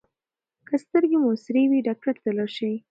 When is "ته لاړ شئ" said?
2.23-2.73